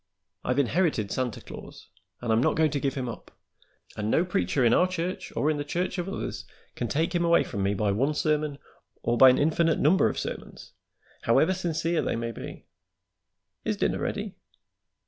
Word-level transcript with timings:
I've 0.43 0.57
inherited 0.57 1.11
Santa 1.11 1.41
Claus, 1.41 1.89
and 2.21 2.33
I'm 2.33 2.41
not 2.41 2.55
going 2.55 2.71
to 2.71 2.79
give 2.79 2.95
him 2.95 3.07
up, 3.07 3.29
and 3.95 4.09
no 4.09 4.25
preacher 4.25 4.65
in 4.65 4.73
our 4.73 4.87
church 4.87 5.31
or 5.35 5.51
in 5.51 5.57
the 5.57 5.63
church 5.63 5.99
of 5.99 6.09
others 6.09 6.43
can 6.73 6.87
take 6.87 7.13
him 7.13 7.23
away 7.23 7.43
from 7.43 7.61
me 7.61 7.75
by 7.75 7.91
one 7.91 8.15
sermon, 8.15 8.57
or 9.03 9.15
by 9.15 9.29
an 9.29 9.37
infinite 9.37 9.77
number 9.77 10.09
of 10.09 10.17
sermons, 10.17 10.73
however 11.25 11.53
sincere 11.53 12.01
they 12.01 12.15
may 12.15 12.31
be. 12.31 12.65
Is 13.63 13.77
dinner 13.77 13.99
ready?" 13.99 14.33